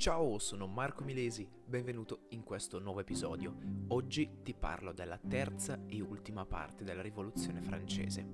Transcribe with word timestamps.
Ciao, 0.00 0.38
sono 0.38 0.66
Marco 0.66 1.04
Milesi, 1.04 1.46
benvenuto 1.66 2.22
in 2.30 2.42
questo 2.42 2.78
nuovo 2.78 3.00
episodio. 3.00 3.54
Oggi 3.88 4.38
ti 4.42 4.54
parlo 4.54 4.94
della 4.94 5.18
terza 5.18 5.78
e 5.86 6.00
ultima 6.00 6.46
parte 6.46 6.84
della 6.84 7.02
rivoluzione 7.02 7.60
francese. 7.60 8.26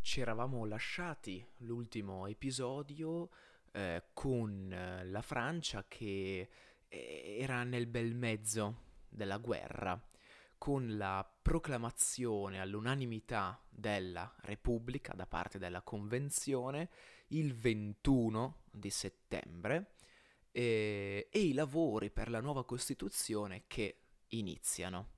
Ci 0.00 0.20
eravamo 0.22 0.64
lasciati 0.64 1.46
l'ultimo 1.58 2.26
episodio 2.26 3.28
eh, 3.70 4.04
con 4.14 4.72
eh, 4.72 5.04
la 5.04 5.20
Francia 5.20 5.84
che 5.86 6.48
eh, 6.88 7.36
era 7.40 7.62
nel 7.62 7.86
bel 7.86 8.14
mezzo 8.14 8.84
della 9.10 9.36
guerra 9.36 10.02
con 10.62 10.96
la 10.96 11.28
proclamazione 11.42 12.60
all'unanimità 12.60 13.60
della 13.68 14.32
Repubblica 14.42 15.12
da 15.12 15.26
parte 15.26 15.58
della 15.58 15.82
Convenzione 15.82 16.88
il 17.30 17.52
21 17.52 18.58
di 18.70 18.88
settembre 18.88 19.94
e, 20.52 21.26
e 21.32 21.40
i 21.40 21.52
lavori 21.52 22.12
per 22.12 22.30
la 22.30 22.40
nuova 22.40 22.64
Costituzione 22.64 23.64
che 23.66 24.02
iniziano. 24.28 25.08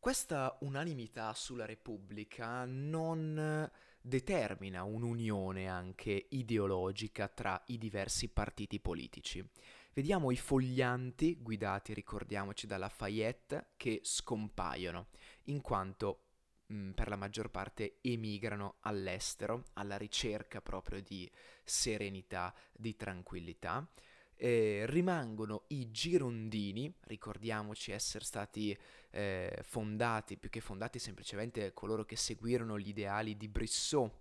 Questa 0.00 0.58
unanimità 0.62 1.32
sulla 1.32 1.64
Repubblica 1.64 2.64
non 2.64 3.70
determina 4.00 4.82
un'unione 4.82 5.68
anche 5.68 6.26
ideologica 6.30 7.28
tra 7.28 7.62
i 7.66 7.78
diversi 7.78 8.26
partiti 8.28 8.80
politici. 8.80 9.48
Vediamo 9.94 10.32
i 10.32 10.36
foglianti 10.36 11.38
guidati, 11.40 11.94
ricordiamoci, 11.94 12.66
da 12.66 12.78
Lafayette 12.78 13.74
che 13.76 14.00
scompaiono, 14.02 15.06
in 15.44 15.60
quanto 15.60 16.24
mm, 16.72 16.90
per 16.90 17.08
la 17.08 17.14
maggior 17.14 17.48
parte 17.48 17.98
emigrano 18.00 18.78
all'estero 18.80 19.66
alla 19.74 19.96
ricerca 19.96 20.60
proprio 20.60 21.00
di 21.00 21.30
serenità, 21.62 22.52
di 22.72 22.96
tranquillità. 22.96 23.88
Eh, 24.34 24.82
rimangono 24.86 25.62
i 25.68 25.92
girondini, 25.92 26.92
ricordiamoci 27.02 27.92
essere 27.92 28.24
stati 28.24 28.76
eh, 29.10 29.56
fondati, 29.62 30.36
più 30.36 30.50
che 30.50 30.60
fondati 30.60 30.98
semplicemente 30.98 31.72
coloro 31.72 32.04
che 32.04 32.16
seguirono 32.16 32.80
gli 32.80 32.88
ideali 32.88 33.36
di 33.36 33.46
Brissot, 33.46 34.12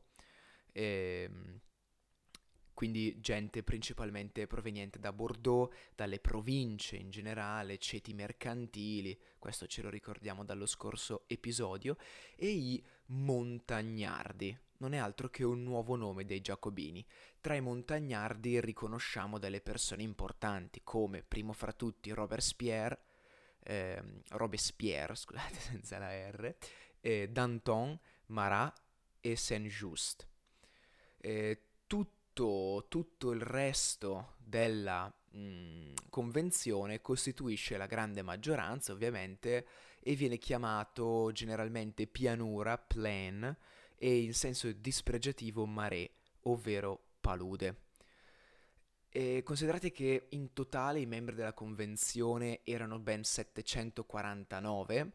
eh, 0.71 1.27
quindi 2.73 3.19
gente 3.19 3.63
principalmente 3.63 4.47
proveniente 4.47 4.99
da 4.99 5.13
Bordeaux, 5.13 5.73
dalle 5.95 6.19
province 6.19 6.95
in 6.95 7.09
generale, 7.09 7.77
ceti 7.77 8.13
mercantili, 8.13 9.17
questo 9.39 9.67
ce 9.67 9.81
lo 9.81 9.89
ricordiamo 9.89 10.43
dallo 10.43 10.65
scorso 10.65 11.23
episodio, 11.27 11.97
e 12.35 12.47
i 12.47 12.83
montagnardi, 13.07 14.57
non 14.77 14.93
è 14.93 14.97
altro 14.97 15.29
che 15.29 15.43
un 15.43 15.63
nuovo 15.63 15.95
nome 15.95 16.25
dei 16.25 16.41
giacobini. 16.41 17.05
Tra 17.39 17.55
i 17.55 17.61
montagnardi 17.61 18.59
riconosciamo 18.59 19.39
delle 19.39 19.61
persone 19.61 20.03
importanti 20.03 20.81
come, 20.83 21.23
primo 21.23 21.53
fra 21.53 21.71
tutti, 21.71 22.11
Robespierre, 22.11 23.01
eh, 23.63 24.01
Robespierre, 24.29 25.15
scusate 25.15 25.55
senza 25.59 25.97
la 25.99 26.29
R, 26.29 26.55
eh, 26.99 27.29
Danton, 27.29 27.97
Marat 28.27 28.81
e 29.21 29.35
Saint-Just. 29.37 30.27
Eh, 31.17 31.61
tutto, 32.33 32.85
tutto 32.89 33.31
il 33.31 33.41
resto 33.41 34.33
della 34.37 35.05
mh, 35.31 35.39
mm, 35.39 35.93
convenzione 36.09 37.01
costituisce 37.01 37.77
la 37.77 37.85
grande 37.85 38.23
maggioranza 38.23 38.91
ovviamente 38.91 39.67
e 39.99 40.15
viene 40.15 40.37
chiamato 40.37 41.31
generalmente 41.31 42.07
pianura, 42.07 42.77
plain, 42.77 43.55
e 43.95 44.17
in 44.23 44.33
senso 44.33 44.69
dispregiativo 44.71 45.65
mare, 45.65 46.09
ovvero 46.41 46.99
palude. 47.21 47.77
E 49.09 49.43
considerate 49.43 49.91
che 49.91 50.25
in 50.29 50.51
totale 50.53 50.99
i 50.99 51.05
membri 51.05 51.35
della 51.35 51.53
convenzione 51.53 52.61
erano 52.63 52.99
ben 52.99 53.23
749 53.23 55.11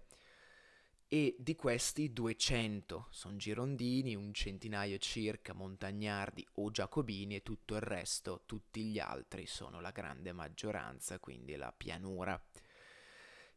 e 1.09 1.37
di 1.39 1.57
questi 1.57 2.13
200 2.13 3.07
sono 3.11 3.37
girondini, 3.37 4.15
un 4.15 4.35
centinaio 4.35 4.99
circa 4.99 5.55
montagnardi 5.55 6.47
o 6.57 6.71
giacobini 6.71 7.37
e 7.37 7.43
tutto 7.43 7.75
il 7.75 7.81
resto, 7.81 8.43
tutti 8.45 8.85
gli 8.85 8.99
altri 8.99 9.47
sono 9.47 9.81
la 9.81 9.91
grande 9.91 10.33
maggioranza, 10.33 11.19
quindi 11.19 11.57
la 11.57 11.73
pianura. 11.73 12.39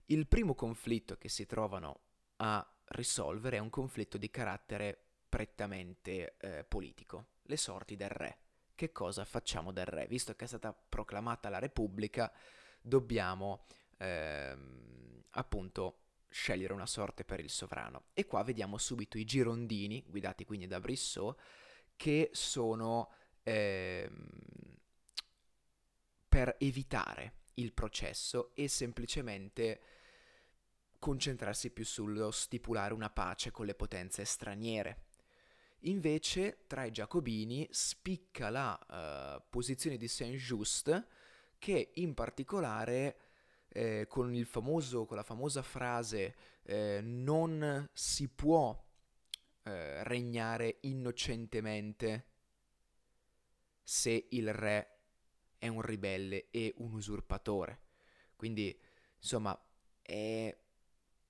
Il 0.06 0.28
primo 0.28 0.56
conflitto 0.56 1.18
che 1.18 1.28
si 1.28 1.46
trovano 1.46 2.00
a 2.38 2.66
risolvere 2.86 3.58
è 3.58 3.60
un 3.60 3.70
conflitto 3.70 4.18
di 4.18 4.30
carattere 4.30 4.98
prettamente 5.28 6.38
eh, 6.38 6.64
politico, 6.64 7.28
le 7.44 7.58
sorti 7.58 7.98
del 7.98 8.10
re. 8.10 8.38
Che 8.74 8.94
cosa 8.94 9.26
facciamo 9.26 9.74
del 9.74 9.86
re? 9.86 10.08
Visto 10.08 10.36
che 10.36 10.46
è 10.46 10.48
stata 10.48 10.74
proclamata 10.74 11.50
la 11.50 11.60
Repubblica, 11.60 12.32
dobbiamo 12.82 13.66
ehm, 13.98 15.24
appunto 15.32 16.01
scegliere 16.32 16.74
una 16.74 16.88
sorte 16.88 17.24
per 17.24 17.40
il 17.40 17.50
sovrano. 17.50 18.06
E 18.14 18.26
qua 18.26 18.42
vediamo 18.44 18.78
subito 18.78 19.18
i 19.18 19.26
girondini, 19.26 20.04
guidati 20.08 20.46
quindi 20.46 20.66
da 20.66 20.80
Brissot, 20.80 21.38
che 21.96 22.30
sono 22.32 23.12
ehm, 23.44 24.28
per 26.28 26.56
evitare 26.60 27.34
il 27.56 27.74
processo 27.74 28.52
e 28.56 28.68
semplicemente 28.68 29.82
concentrarsi 30.98 31.72
più 31.72 31.84
sullo 31.84 32.32
stipulare 32.32 32.94
una 32.94 33.10
pace 33.10 33.52
con 33.52 33.66
le 33.66 33.76
potenze 33.76 34.24
straniere. 34.24 35.06
Invece, 35.86 36.64
tra 36.68 36.86
i 36.86 36.92
giacobini 36.92 37.68
spicca 37.72 38.50
la 38.50 38.80
uh, 39.38 39.44
posizione 39.50 39.98
di 39.98 40.08
Saint-Just, 40.08 41.08
che 41.58 41.92
in 41.96 42.14
particolare 42.14 43.18
eh, 43.74 44.06
con, 44.08 44.44
famoso, 44.46 45.06
con, 45.06 45.18
la 45.18 45.24
famosa 45.24 45.62
frase 45.62 46.36
eh, 46.64 47.00
non 47.02 47.90
si 47.94 48.28
può 48.28 48.78
eh, 49.64 50.04
regnare 50.04 50.78
innocentemente 50.82 52.26
se 53.84 54.28
il 54.32 54.54
re 54.54 54.98
è 55.58 55.68
un 55.68 55.82
ribelle 55.82 56.50
e 56.50 56.74
un 56.78 56.94
usurpatore. 56.94 57.80
Quindi, 58.36 58.76
insomma, 59.18 59.58
è 60.02 60.58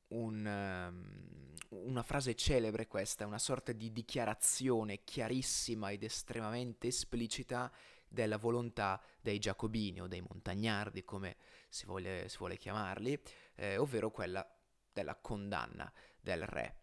un, 0.09 0.45
um, 0.45 1.81
una 1.85 2.03
frase 2.03 2.35
celebre 2.35 2.87
questa, 2.87 3.25
una 3.25 3.39
sorta 3.39 3.71
di 3.71 3.91
dichiarazione 3.91 5.03
chiarissima 5.03 5.91
ed 5.91 6.03
estremamente 6.03 6.87
esplicita 6.87 7.71
della 8.11 8.37
volontà 8.37 9.01
dei 9.21 9.39
giacobini 9.39 10.01
o 10.01 10.07
dei 10.07 10.21
montagnardi, 10.21 11.05
come 11.05 11.37
si 11.69 11.85
vuole, 11.85 12.27
si 12.27 12.37
vuole 12.37 12.57
chiamarli, 12.57 13.17
eh, 13.55 13.77
ovvero 13.77 14.11
quella 14.11 14.45
della 14.91 15.15
condanna 15.15 15.91
del 16.19 16.45
re. 16.45 16.81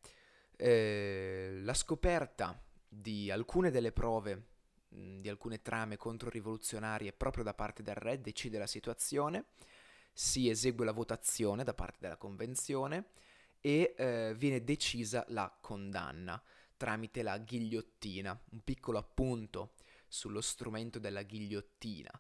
Eh, 0.57 1.61
la 1.63 1.75
scoperta 1.75 2.59
di 2.89 3.31
alcune 3.31 3.71
delle 3.71 3.93
prove, 3.93 4.47
mh, 4.89 5.21
di 5.21 5.29
alcune 5.29 5.61
trame 5.61 5.99
controrivoluzionarie 5.99 7.13
proprio 7.13 7.45
da 7.45 7.53
parte 7.53 7.83
del 7.83 7.95
re 7.95 8.21
decide 8.21 8.59
la 8.59 8.67
situazione, 8.67 9.49
si 10.13 10.49
esegue 10.49 10.87
la 10.87 10.93
votazione 10.93 11.63
da 11.63 11.75
parte 11.75 11.99
della 12.01 12.17
convenzione 12.17 13.11
e 13.61 13.95
eh, 13.97 14.35
viene 14.37 14.65
decisa 14.65 15.25
la 15.29 15.55
condanna 15.61 16.43
tramite 16.79 17.23
la 17.23 17.37
ghigliottina, 17.37 18.41
un 18.53 18.61
piccolo 18.63 18.97
appunto 18.97 19.75
sullo 20.09 20.41
strumento 20.41 20.99
della 20.99 21.23
ghigliottina. 21.23 22.11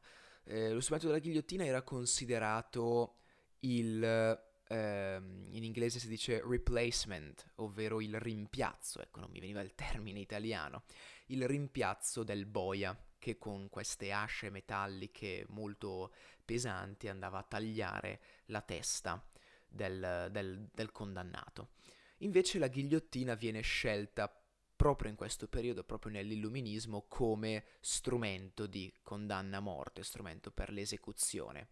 Eh, 0.45 0.71
lo 0.71 0.81
strumento 0.81 1.09
della 1.09 1.19
ghigliottina 1.19 1.65
era 1.65 1.83
considerato 1.83 3.17
il, 3.61 4.03
eh, 4.03 5.17
in 5.17 5.65
inglese 5.65 5.99
si 5.99 6.09
dice 6.09 6.43
replacement, 6.45 7.53
ovvero 7.57 8.01
il 8.01 8.19
rimpiazzo, 8.19 9.01
ecco 9.01 9.21
non 9.21 9.31
mi 9.31 9.41
veniva 9.41 9.61
il 9.61 9.75
termine 9.75 10.21
italiano, 10.21 10.85
il 11.27 11.47
rimpiazzo 11.47 12.23
del 12.23 12.47
boia 12.47 12.97
che 13.19 13.37
con 13.37 13.69
queste 13.69 14.13
asce 14.13 14.49
metalliche 14.51 15.45
molto 15.49 16.13
pesanti 16.45 17.09
andava 17.09 17.39
a 17.39 17.43
tagliare 17.43 18.21
la 18.47 18.61
testa 18.61 19.23
del, 19.69 20.29
del, 20.31 20.69
del 20.73 20.93
condannato. 20.93 21.71
Invece 22.19 22.59
la 22.59 22.69
ghigliottina 22.69 23.35
viene 23.35 23.61
scelta 23.61 24.33
proprio 24.79 25.11
in 25.11 25.17
questo 25.17 25.49
periodo, 25.49 25.83
proprio 25.83 26.13
nell'illuminismo, 26.13 27.07
come 27.09 27.65
strumento 27.81 28.69
di 28.69 28.93
condanna 29.03 29.57
a 29.57 29.61
morte, 29.61 30.05
strumento 30.05 30.53
per 30.53 30.71
l'esecuzione. 30.71 31.71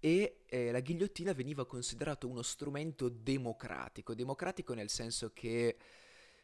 E 0.00 0.44
eh, 0.46 0.70
la 0.72 0.80
ghigliottina 0.80 1.34
veniva 1.34 1.66
considerato 1.66 2.26
uno 2.26 2.40
strumento 2.40 3.10
democratico, 3.10 4.14
democratico 4.14 4.72
nel 4.72 4.88
senso 4.88 5.34
che 5.34 5.76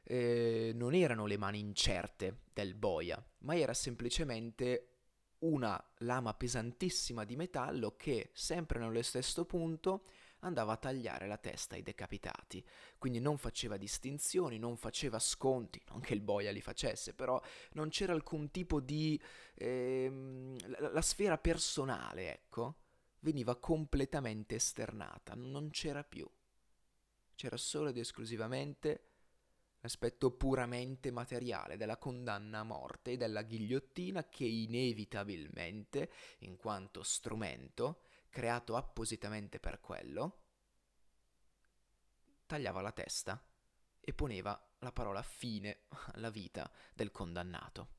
eh, 0.03 0.73
non 0.75 0.93
erano 0.93 1.25
le 1.25 1.39
mani 1.39 1.61
incerte 1.61 2.41
del 2.53 2.75
boia, 2.75 3.25
ma 3.39 3.57
era 3.57 3.73
semplicemente 3.73 4.89
una 5.39 5.83
lama 6.01 6.35
pesantissima 6.35 7.25
di 7.25 7.37
metallo 7.37 7.97
che, 7.97 8.29
sempre 8.35 8.79
nello 8.79 9.01
stesso 9.01 9.47
punto, 9.47 10.05
andava 10.41 10.73
a 10.73 10.77
tagliare 10.77 11.27
la 11.27 11.39
testa 11.39 11.75
ai 11.75 11.83
decapitati, 11.83 12.65
quindi 12.99 13.21
non 13.21 13.39
faceva 13.39 13.77
distinzioni, 13.77 14.59
non 14.59 14.77
faceva 14.77 15.19
sconti, 15.19 15.83
non 15.89 16.01
che 16.01 16.15
il 16.15 16.21
boia 16.21 16.53
li 16.53 16.61
facesse, 16.61 17.15
però 17.15 17.41
non 17.73 17.89
c'era 17.89 18.13
alcun 18.13 18.51
tipo 18.51 18.81
di... 18.81 19.21
Ehm, 19.55 20.57
la, 20.79 20.91
la 20.93 21.03
sfera 21.03 21.39
personale, 21.39 22.33
ecco, 22.33 22.77
veniva 23.21 23.57
completamente 23.57 24.57
esternata, 24.57 25.35
non 25.35 25.71
c'era 25.71 26.05
più. 26.05 26.29
C'era 27.35 27.57
solo 27.57 27.89
ed 27.89 27.99
esclusivamente 27.99 29.07
l'aspetto 29.81 30.33
puramente 30.33 31.11
materiale 31.11 31.77
della 31.77 31.97
condanna 31.97 32.61
a 32.61 32.65
morte 32.65 33.13
e 33.13 33.17
della 33.17 33.43
ghigliottina 33.43 34.29
che 34.29 34.45
inevitabilmente, 34.45 36.11
in 36.39 36.57
quanto 36.57 37.03
strumento, 37.03 38.01
creato 38.29 38.77
appositamente 38.77 39.59
per 39.59 39.81
quello, 39.81 40.43
tagliava 42.47 42.81
la 42.81 42.93
testa 42.93 43.43
e 44.01 44.13
poneva 44.13 44.61
la 44.79 44.93
parola 44.93 45.23
fine 45.23 45.81
alla 46.13 46.31
vita 46.31 46.71
del 46.95 47.11
condannato. 47.11 47.95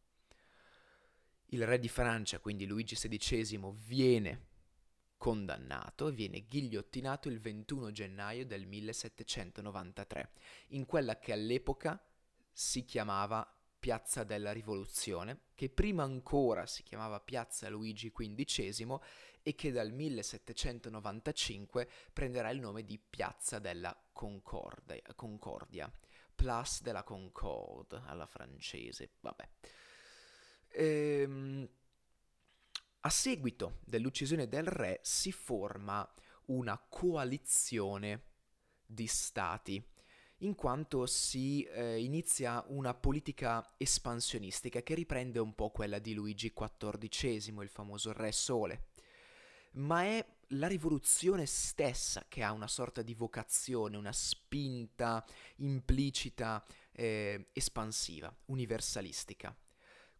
Il 1.47 1.65
re 1.65 1.79
di 1.79 1.89
Francia, 1.89 2.39
quindi 2.39 2.65
Luigi 2.65 2.95
XVI, 2.95 3.71
viene 3.73 4.45
condannato 5.17 6.07
e 6.07 6.11
viene 6.11 6.45
ghigliottinato 6.45 7.27
il 7.27 7.39
21 7.39 7.91
gennaio 7.91 8.45
del 8.45 8.65
1793, 8.65 10.31
in 10.69 10.85
quella 10.85 11.19
che 11.19 11.33
all'epoca 11.33 12.01
si 12.51 12.85
chiamava 12.85 13.49
Piazza 13.79 14.23
della 14.23 14.51
Rivoluzione, 14.51 15.41
che 15.55 15.69
prima 15.69 16.03
ancora 16.03 16.65
si 16.65 16.83
chiamava 16.83 17.19
Piazza 17.19 17.69
Luigi 17.69 18.11
XV 18.11 18.99
e 19.47 19.55
che 19.55 19.71
dal 19.71 19.93
1795 19.93 21.87
prenderà 22.11 22.49
il 22.49 22.59
nome 22.59 22.83
di 22.83 22.99
Piazza 22.99 23.59
della 23.59 23.97
Concordia, 24.11 25.01
Concordia 25.15 25.89
Place 26.35 26.83
de 26.83 26.91
la 26.91 27.03
Concorde 27.03 28.01
alla 28.07 28.25
francese, 28.25 29.11
vabbè. 29.21 29.47
Ehm, 30.71 31.65
a 32.99 33.09
seguito 33.09 33.77
dell'uccisione 33.85 34.49
del 34.49 34.65
re 34.65 34.99
si 35.01 35.31
forma 35.31 36.05
una 36.47 36.77
coalizione 36.77 38.23
di 38.85 39.07
stati, 39.07 39.81
in 40.39 40.55
quanto 40.55 41.05
si 41.05 41.63
eh, 41.63 42.03
inizia 42.03 42.65
una 42.67 42.93
politica 42.93 43.75
espansionistica 43.77 44.81
che 44.81 44.93
riprende 44.93 45.39
un 45.39 45.55
po' 45.55 45.69
quella 45.69 45.99
di 45.99 46.13
Luigi 46.13 46.51
XIV, 46.53 47.61
il 47.61 47.69
famoso 47.69 48.11
Re 48.11 48.33
Sole. 48.33 48.87
Ma 49.77 50.03
è 50.03 50.25
la 50.51 50.67
rivoluzione 50.67 51.45
stessa 51.45 52.25
che 52.27 52.41
ha 52.41 52.51
una 52.51 52.67
sorta 52.67 53.01
di 53.01 53.13
vocazione, 53.13 53.97
una 53.97 54.13
spinta 54.13 55.23
implicita 55.57 56.65
eh, 56.91 57.49
espansiva, 57.53 58.33
universalistica. 58.45 59.55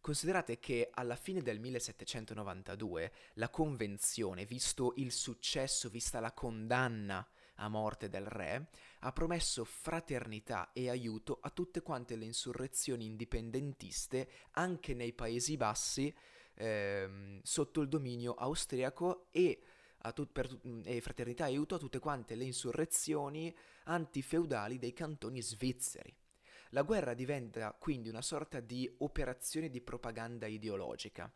Considerate 0.00 0.60
che 0.60 0.90
alla 0.92 1.16
fine 1.16 1.42
del 1.42 1.58
1792 1.58 3.12
la 3.34 3.48
convenzione, 3.50 4.44
visto 4.46 4.92
il 4.96 5.10
successo, 5.10 5.88
vista 5.88 6.20
la 6.20 6.32
condanna 6.32 7.26
a 7.56 7.68
morte 7.68 8.08
del 8.08 8.26
re, 8.26 8.68
ha 9.00 9.12
promesso 9.12 9.64
fraternità 9.64 10.70
e 10.72 10.88
aiuto 10.88 11.38
a 11.42 11.50
tutte 11.50 11.82
quante 11.82 12.14
le 12.14 12.24
insurrezioni 12.24 13.06
indipendentiste 13.06 14.30
anche 14.52 14.94
nei 14.94 15.12
Paesi 15.12 15.56
Bassi 15.56 16.14
ehm, 16.58 17.40
sotto 17.42 17.80
il 17.80 17.88
dominio 17.88 18.34
austriaco 18.34 19.28
e, 19.30 19.60
tut- 20.12 20.60
e 20.84 21.00
fraternità 21.00 21.44
e 21.44 21.50
aiuto 21.50 21.76
a 21.76 21.78
tutte 21.78 21.98
quante 21.98 22.34
le 22.34 22.44
insurrezioni 22.44 23.54
antifeudali 23.84 24.78
dei 24.78 24.92
cantoni 24.92 25.40
svizzeri. 25.40 26.14
La 26.70 26.82
guerra 26.82 27.14
diventa 27.14 27.72
quindi 27.72 28.08
una 28.10 28.20
sorta 28.20 28.60
di 28.60 28.92
operazione 28.98 29.70
di 29.70 29.80
propaganda 29.80 30.46
ideologica. 30.46 31.32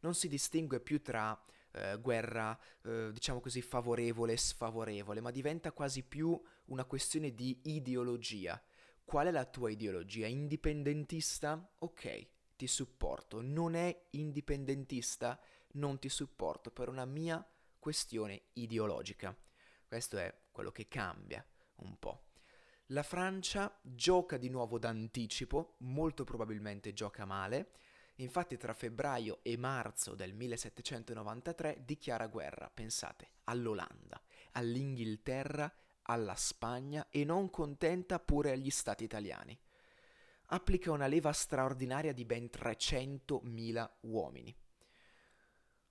Non 0.00 0.14
si 0.14 0.28
distingue 0.28 0.80
più 0.80 1.02
tra 1.02 1.38
eh, 1.72 1.98
guerra, 2.00 2.58
eh, 2.84 3.10
diciamo 3.12 3.40
così, 3.40 3.60
favorevole 3.60 4.32
e 4.32 4.38
sfavorevole, 4.38 5.20
ma 5.20 5.30
diventa 5.30 5.72
quasi 5.72 6.02
più 6.02 6.40
una 6.66 6.84
questione 6.84 7.34
di 7.34 7.60
ideologia. 7.64 8.60
Qual 9.04 9.26
è 9.26 9.30
la 9.30 9.44
tua 9.44 9.70
ideologia? 9.70 10.26
Indipendentista? 10.26 11.70
Ok, 11.80 12.28
ti 12.60 12.66
supporto. 12.66 13.40
Non 13.40 13.74
è 13.74 14.08
indipendentista? 14.10 15.40
Non 15.72 15.98
ti 15.98 16.10
supporto 16.10 16.70
per 16.70 16.90
una 16.90 17.06
mia 17.06 17.42
questione 17.78 18.48
ideologica. 18.52 19.34
Questo 19.86 20.18
è 20.18 20.42
quello 20.52 20.70
che 20.70 20.86
cambia 20.86 21.42
un 21.76 21.98
po'. 21.98 22.24
La 22.88 23.02
Francia 23.02 23.74
gioca 23.80 24.36
di 24.36 24.50
nuovo 24.50 24.78
d'anticipo, 24.78 25.76
molto 25.78 26.24
probabilmente 26.24 26.92
gioca 26.92 27.24
male, 27.24 27.70
infatti 28.16 28.58
tra 28.58 28.74
febbraio 28.74 29.38
e 29.40 29.56
marzo 29.56 30.14
del 30.14 30.34
1793 30.34 31.82
dichiara 31.86 32.26
guerra, 32.26 32.68
pensate, 32.68 33.30
all'Olanda, 33.44 34.20
all'Inghilterra, 34.52 35.72
alla 36.02 36.34
Spagna 36.34 37.06
e 37.08 37.24
non 37.24 37.48
contenta 37.48 38.18
pure 38.18 38.50
agli 38.50 38.70
stati 38.70 39.04
italiani. 39.04 39.58
Applica 40.52 40.90
una 40.90 41.06
leva 41.06 41.32
straordinaria 41.32 42.12
di 42.12 42.24
ben 42.24 42.50
300.000 42.52 43.90
uomini. 44.00 44.52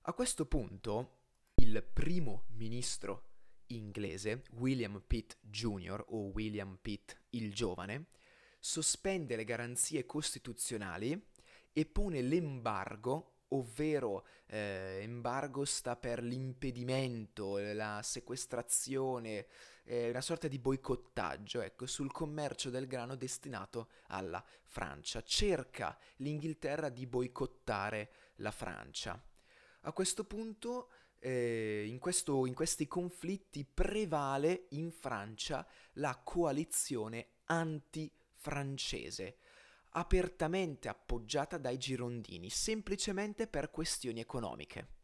A 0.02 0.14
questo 0.14 0.46
punto 0.48 1.20
il 1.56 1.82
primo 1.82 2.44
ministro 2.50 3.28
inglese 3.68 4.44
William 4.58 5.02
Pitt 5.08 5.38
Jr. 5.40 6.04
o 6.10 6.32
William 6.32 6.78
Pitt 6.82 7.16
il 7.30 7.54
giovane 7.54 8.08
sospende 8.60 9.38
le 9.38 9.46
garanzie 9.46 10.06
costituzionali 10.06 11.28
e 11.72 11.86
pone 11.86 12.22
l'embargo, 12.22 13.44
ovvero 13.50 14.26
eh, 14.48 15.00
embargo 15.02 15.64
sta 15.64 15.96
per 15.96 16.22
l'impedimento, 16.22 17.58
la 17.74 18.02
sequestrazione, 18.04 19.48
eh, 19.90 20.10
una 20.10 20.22
sorta 20.22 20.48
di 20.48 20.60
boicottaggio, 20.60 21.62
ecco, 21.62 21.88
sul 21.88 22.12
commercio 22.12 22.70
del 22.70 22.86
grano 22.86 23.16
destinato 23.16 23.90
alla 24.10 24.44
Francia. 24.66 25.24
Cerca 25.24 25.98
l'Inghilterra 26.18 26.90
di 26.90 27.08
boicottare 27.08 28.12
la 28.36 28.52
Francia. 28.52 29.20
A 29.82 29.92
questo 29.92 30.26
punto 30.26 30.92
eh, 31.18 31.86
in, 31.88 31.98
questo, 31.98 32.46
in 32.46 32.54
questi 32.54 32.88
conflitti 32.88 33.66
prevale 33.66 34.68
in 34.70 34.92
Francia 34.92 35.66
la 35.94 36.22
coalizione 36.24 37.30
anti-francese, 37.46 39.38
apertamente 39.94 40.88
appoggiata 40.88 41.58
dai 41.58 41.80
girondini, 41.80 42.52
semplicemente 42.52 43.48
per 43.48 43.72
questioni 43.72 44.20
economiche. 44.20 44.98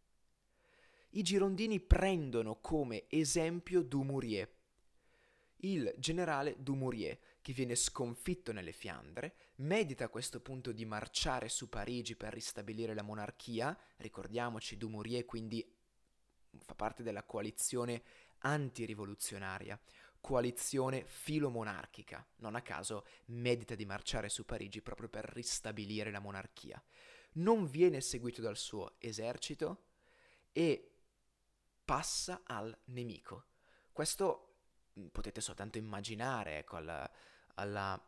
I 1.16 1.24
girondini 1.24 1.80
prendono 1.80 2.60
come 2.60 3.06
esempio 3.08 3.82
Dumouriez, 3.82 4.50
il 5.66 5.94
generale 5.98 6.56
Dumouriez, 6.60 7.18
che 7.42 7.54
viene 7.54 7.76
sconfitto 7.76 8.52
nelle 8.52 8.72
Fiandre, 8.72 9.36
medita 9.58 10.06
a 10.06 10.10
questo 10.10 10.40
punto 10.40 10.72
di 10.72 10.86
marciare 10.86 11.50
su 11.50 11.70
Parigi 11.70 12.16
per 12.16 12.34
ristabilire 12.34 12.94
la 12.94 13.02
monarchia, 13.02 13.78
ricordiamoci 13.98 14.78
Dumouriez 14.78 15.26
quindi 15.26 15.66
fa 16.64 16.76
parte 16.76 17.04
della 17.04 17.24
coalizione 17.24 18.04
antirivoluzionaria, 18.40 19.80
coalizione 20.22 21.04
filomonarchica. 21.06 22.26
Non 22.38 22.56
a 22.56 22.62
caso 22.62 23.06
medita 23.26 23.76
di 23.76 23.86
marciare 23.86 24.30
su 24.30 24.46
Parigi 24.46 24.82
proprio 24.82 25.10
per 25.10 25.26
ristabilire 25.34 26.12
la 26.12 26.20
monarchia. 26.20 26.82
Non 27.34 27.66
viene 27.68 28.02
seguito 28.02 28.42
dal 28.42 28.58
suo 28.58 28.96
esercito 29.00 29.84
e 30.52 30.92
passa 31.84 32.42
al 32.46 32.76
nemico. 32.86 33.46
Questo 33.92 34.45
potete 35.12 35.42
soltanto 35.42 35.78
immaginare, 35.78 36.60
ecco, 36.60 36.78
alla, 36.78 37.10
alla, 37.56 38.02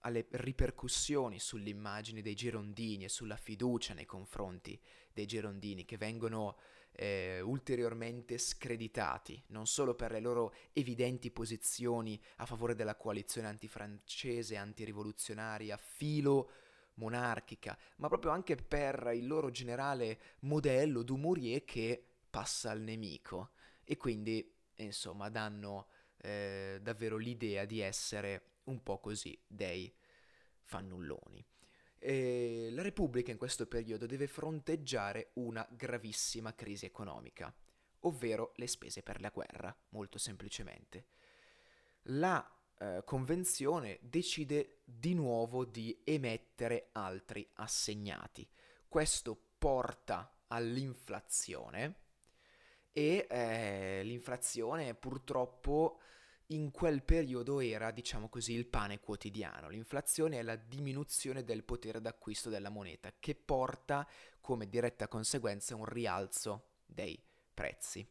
alle 0.00 0.26
ripercussioni 0.30 1.38
sull'immagine 1.38 2.22
dei 2.22 2.34
girondini 2.34 3.04
e 3.04 3.08
sulla 3.08 3.36
fiducia 3.36 3.94
nei 3.94 4.06
confronti 4.06 4.80
dei 5.12 5.26
girondini 5.26 5.84
che 5.84 5.96
vengono 5.96 6.56
eh, 6.96 7.40
ulteriormente 7.40 8.38
screditati, 8.38 9.42
non 9.48 9.66
solo 9.66 9.94
per 9.94 10.12
le 10.12 10.20
loro 10.20 10.54
evidenti 10.72 11.30
posizioni 11.30 12.20
a 12.36 12.46
favore 12.46 12.74
della 12.74 12.96
coalizione 12.96 13.48
antifrancese, 13.48 14.56
antirivoluzionaria, 14.56 15.76
filo 15.76 16.50
monarchica, 16.94 17.76
ma 17.96 18.08
proprio 18.08 18.30
anche 18.30 18.54
per 18.56 19.10
il 19.14 19.26
loro 19.26 19.50
generale 19.50 20.20
modello 20.40 21.02
Dumouriez 21.02 21.62
che 21.64 22.04
passa 22.30 22.70
al 22.70 22.80
nemico. 22.80 23.50
E 23.86 23.96
quindi 23.96 24.53
insomma 24.82 25.28
danno 25.28 25.88
eh, 26.18 26.78
davvero 26.82 27.16
l'idea 27.16 27.64
di 27.64 27.80
essere 27.80 28.58
un 28.64 28.82
po' 28.82 28.98
così 28.98 29.38
dei 29.46 29.94
fannulloni. 30.62 31.44
E 31.98 32.68
la 32.72 32.82
Repubblica 32.82 33.30
in 33.30 33.38
questo 33.38 33.66
periodo 33.66 34.06
deve 34.06 34.26
fronteggiare 34.26 35.30
una 35.34 35.66
gravissima 35.70 36.54
crisi 36.54 36.84
economica. 36.86 37.54
ovvero 38.06 38.52
le 38.56 38.66
spese 38.66 39.02
per 39.02 39.20
la 39.20 39.30
guerra, 39.30 39.74
molto 39.90 40.18
semplicemente. 40.18 41.06
La 42.08 42.46
eh, 42.78 43.02
convenzione 43.04 43.98
decide 44.02 44.80
di 44.84 45.14
nuovo 45.14 45.64
di 45.64 46.02
emettere 46.04 46.90
altri 46.92 47.48
assegnati. 47.54 48.46
Questo 48.88 49.38
porta 49.58 50.40
all'inflazione 50.48 52.02
e 52.96 53.26
eh, 53.28 54.02
l'inflazione 54.04 54.94
purtroppo 54.94 55.98
in 56.48 56.70
quel 56.70 57.02
periodo 57.02 57.58
era, 57.58 57.90
diciamo 57.90 58.28
così, 58.28 58.52
il 58.52 58.66
pane 58.66 59.00
quotidiano. 59.00 59.68
L'inflazione 59.68 60.38
è 60.38 60.42
la 60.42 60.54
diminuzione 60.54 61.42
del 61.42 61.64
potere 61.64 62.00
d'acquisto 62.00 62.50
della 62.50 62.68
moneta 62.68 63.12
che 63.18 63.34
porta 63.34 64.08
come 64.40 64.68
diretta 64.68 65.08
conseguenza 65.08 65.74
un 65.74 65.86
rialzo 65.86 66.68
dei 66.86 67.20
prezzi. 67.52 68.06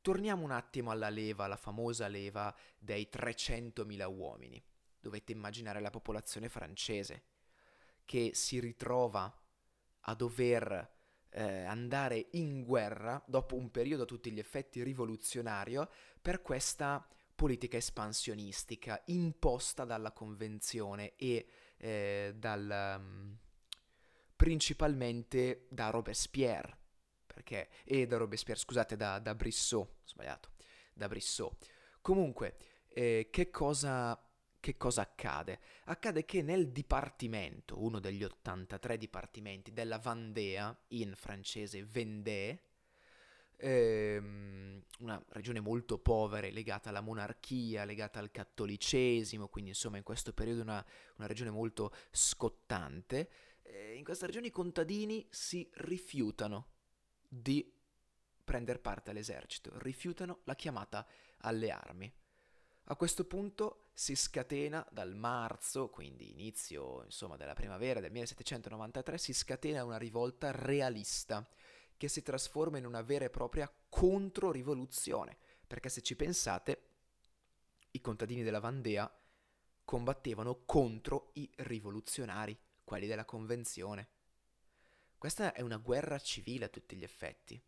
Torniamo 0.00 0.42
un 0.42 0.52
attimo 0.52 0.90
alla 0.90 1.10
leva, 1.10 1.46
la 1.46 1.56
famosa 1.56 2.06
leva 2.06 2.54
dei 2.78 3.08
300.000 3.12 4.06
uomini. 4.06 4.62
Dovete 4.98 5.32
immaginare 5.32 5.80
la 5.80 5.90
popolazione 5.90 6.48
francese 6.48 7.24
che 8.06 8.30
si 8.32 8.58
ritrova 8.58 9.30
a 10.00 10.14
dover 10.14 10.96
eh, 11.30 11.64
andare 11.64 12.28
in 12.32 12.64
guerra 12.64 13.22
dopo 13.26 13.56
un 13.56 13.70
periodo 13.70 14.04
a 14.04 14.06
tutti 14.06 14.30
gli 14.30 14.38
effetti 14.38 14.82
rivoluzionario 14.82 15.88
per 16.20 16.42
questa 16.42 17.06
politica 17.34 17.76
espansionistica 17.76 19.02
imposta 19.06 19.84
dalla 19.84 20.12
convenzione 20.12 21.14
e 21.16 21.46
eh, 21.76 22.34
dal, 22.36 22.96
um, 22.98 23.36
principalmente 24.34 25.66
da 25.68 25.90
Robespierre 25.90 26.76
perché 27.26 27.68
e 27.84 28.06
da 28.06 28.16
Robespierre 28.16 28.58
scusate 28.58 28.96
da, 28.96 29.20
da 29.20 29.34
Brissot 29.34 29.88
sbagliato 30.04 30.50
da 30.98 31.06
Brissot. 31.08 31.56
Comunque 32.02 32.56
eh, 32.88 33.28
che 33.30 33.50
cosa 33.50 34.20
che 34.60 34.76
cosa 34.76 35.02
accade? 35.02 35.60
Accade 35.84 36.24
che 36.24 36.42
nel 36.42 36.70
dipartimento, 36.70 37.82
uno 37.82 38.00
degli 38.00 38.24
83 38.24 38.98
dipartimenti 38.98 39.72
della 39.72 39.98
Vendée, 39.98 40.76
in 40.88 41.14
francese 41.16 41.84
Vendée, 41.84 42.62
ehm, 43.56 44.82
una 45.00 45.22
regione 45.30 45.60
molto 45.60 45.98
povera, 45.98 46.48
legata 46.48 46.88
alla 46.88 47.00
monarchia, 47.00 47.84
legata 47.84 48.18
al 48.18 48.30
cattolicesimo, 48.30 49.48
quindi 49.48 49.70
insomma 49.70 49.96
in 49.96 50.02
questo 50.02 50.32
periodo 50.32 50.62
una, 50.62 50.84
una 51.16 51.26
regione 51.26 51.50
molto 51.50 51.92
scottante, 52.10 53.30
eh, 53.62 53.94
in 53.94 54.04
questa 54.04 54.26
regione 54.26 54.48
i 54.48 54.50
contadini 54.50 55.26
si 55.30 55.68
rifiutano 55.74 56.66
di 57.28 57.72
prendere 58.44 58.78
parte 58.78 59.10
all'esercito, 59.10 59.72
rifiutano 59.78 60.40
la 60.44 60.54
chiamata 60.54 61.06
alle 61.38 61.70
armi. 61.70 62.12
A 62.90 62.96
questo 62.96 63.26
punto 63.26 63.90
si 63.92 64.16
scatena 64.16 64.86
dal 64.90 65.14
marzo, 65.14 65.90
quindi 65.90 66.30
inizio 66.30 67.02
insomma, 67.04 67.36
della 67.36 67.52
primavera 67.52 68.00
del 68.00 68.10
1793, 68.10 69.18
si 69.18 69.34
scatena 69.34 69.84
una 69.84 69.98
rivolta 69.98 70.52
realista 70.52 71.46
che 71.98 72.08
si 72.08 72.22
trasforma 72.22 72.78
in 72.78 72.86
una 72.86 73.02
vera 73.02 73.26
e 73.26 73.30
propria 73.30 73.70
controrivoluzione, 73.90 75.36
perché 75.66 75.90
se 75.90 76.00
ci 76.00 76.16
pensate, 76.16 76.82
i 77.90 78.00
contadini 78.00 78.42
della 78.42 78.58
Vandea 78.58 79.12
combattevano 79.84 80.62
contro 80.64 81.32
i 81.34 81.50
rivoluzionari, 81.56 82.58
quelli 82.84 83.06
della 83.06 83.26
Convenzione. 83.26 84.08
Questa 85.18 85.52
è 85.52 85.60
una 85.60 85.76
guerra 85.76 86.18
civile 86.18 86.64
a 86.64 86.68
tutti 86.68 86.96
gli 86.96 87.04
effetti. 87.04 87.60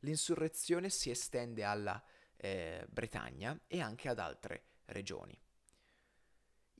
L'insurrezione 0.00 0.90
si 0.90 1.08
estende 1.08 1.64
alla 1.64 2.04
eh, 2.36 2.86
Bretagna 2.88 3.58
e 3.66 3.80
anche 3.80 4.08
ad 4.08 4.18
altre 4.18 4.64
regioni. 4.86 5.38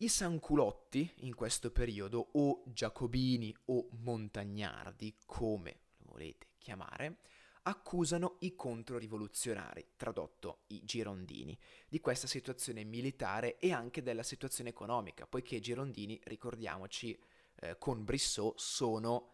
I 0.00 0.08
sanculotti 0.08 1.10
in 1.20 1.34
questo 1.34 1.70
periodo, 1.70 2.28
o 2.32 2.62
giacobini 2.66 3.54
o 3.66 3.88
montagnardi, 4.02 5.16
come 5.24 5.80
lo 5.98 6.10
volete 6.10 6.48
chiamare, 6.58 7.18
accusano 7.62 8.36
i 8.40 8.54
controrivoluzionari, 8.54 9.92
tradotto 9.96 10.64
i 10.68 10.84
girondini, 10.84 11.58
di 11.88 11.98
questa 12.00 12.26
situazione 12.26 12.84
militare 12.84 13.58
e 13.58 13.72
anche 13.72 14.02
della 14.02 14.22
situazione 14.22 14.70
economica, 14.70 15.26
poiché 15.26 15.56
i 15.56 15.60
girondini, 15.60 16.20
ricordiamoci, 16.24 17.18
eh, 17.60 17.78
con 17.78 18.04
Brissot 18.04 18.58
sono 18.58 19.30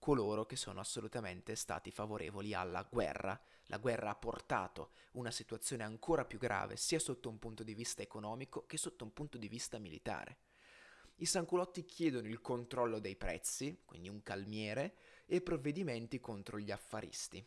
coloro 0.00 0.46
che 0.46 0.56
sono 0.56 0.80
assolutamente 0.80 1.54
stati 1.54 1.92
favorevoli 1.92 2.54
alla 2.54 2.82
guerra. 2.90 3.40
La 3.66 3.78
guerra 3.78 4.10
ha 4.10 4.16
portato 4.16 4.90
una 5.12 5.30
situazione 5.30 5.84
ancora 5.84 6.24
più 6.24 6.38
grave 6.38 6.76
sia 6.76 6.98
sotto 6.98 7.28
un 7.28 7.38
punto 7.38 7.62
di 7.62 7.74
vista 7.74 8.02
economico 8.02 8.66
che 8.66 8.76
sotto 8.76 9.04
un 9.04 9.12
punto 9.12 9.38
di 9.38 9.46
vista 9.46 9.78
militare. 9.78 10.38
I 11.16 11.26
sanculotti 11.26 11.84
chiedono 11.84 12.26
il 12.26 12.40
controllo 12.40 12.98
dei 12.98 13.14
prezzi, 13.14 13.82
quindi 13.84 14.08
un 14.08 14.22
calmiere, 14.22 14.96
e 15.26 15.42
provvedimenti 15.42 16.18
contro 16.18 16.58
gli 16.58 16.70
affaristi. 16.70 17.44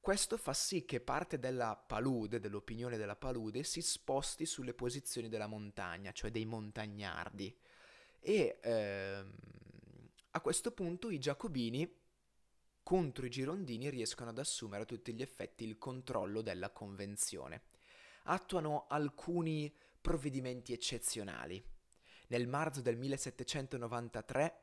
Questo 0.00 0.38
fa 0.38 0.54
sì 0.54 0.86
che 0.86 1.00
parte 1.00 1.38
della 1.38 1.76
palude, 1.76 2.40
dell'opinione 2.40 2.96
della 2.96 3.16
palude, 3.16 3.62
si 3.64 3.82
sposti 3.82 4.46
sulle 4.46 4.72
posizioni 4.72 5.28
della 5.28 5.46
montagna, 5.46 6.10
cioè 6.10 6.30
dei 6.30 6.46
montagnardi. 6.46 7.54
E 8.18 8.58
ehm, 8.62 9.30
a 10.32 10.40
questo 10.40 10.70
punto 10.70 11.10
i 11.10 11.18
giacobini 11.18 11.98
contro 12.82 13.26
i 13.26 13.30
girondini 13.30 13.90
riescono 13.90 14.30
ad 14.30 14.38
assumere 14.38 14.82
a 14.82 14.86
tutti 14.86 15.12
gli 15.12 15.22
effetti 15.22 15.64
il 15.64 15.78
controllo 15.78 16.40
della 16.40 16.70
convenzione. 16.70 17.62
Attuano 18.24 18.86
alcuni 18.88 19.72
provvedimenti 20.00 20.72
eccezionali. 20.72 21.62
Nel 22.28 22.46
marzo 22.46 22.80
del 22.80 22.96
1793 22.96 24.62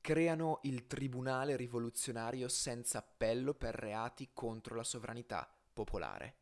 creano 0.00 0.60
il 0.62 0.86
Tribunale 0.86 1.56
rivoluzionario 1.56 2.46
senza 2.48 2.98
appello 2.98 3.54
per 3.54 3.74
reati 3.74 4.30
contro 4.32 4.76
la 4.76 4.84
sovranità 4.84 5.52
popolare. 5.72 6.36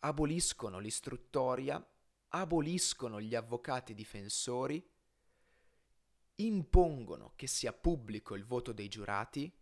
Aboliscono 0.00 0.78
l'istruttoria, 0.78 1.84
aboliscono 2.28 3.20
gli 3.20 3.34
avvocati 3.34 3.92
difensori, 3.92 4.86
impongono 6.46 7.32
che 7.36 7.46
sia 7.46 7.72
pubblico 7.72 8.34
il 8.34 8.44
voto 8.44 8.72
dei 8.72 8.88
giurati 8.88 9.52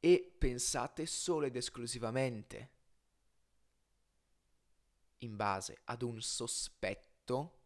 e 0.00 0.34
pensate 0.36 1.06
solo 1.06 1.46
ed 1.46 1.56
esclusivamente 1.56 2.70
in 5.18 5.36
base 5.36 5.80
ad 5.84 6.02
un 6.02 6.20
sospetto 6.20 7.60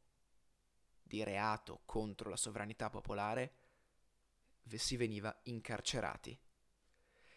di 1.02 1.22
reato 1.24 1.80
contro 1.86 2.28
la 2.28 2.36
sovranità 2.36 2.90
popolare 2.90 3.54
si 4.74 4.96
veniva 4.96 5.34
incarcerati. 5.44 6.38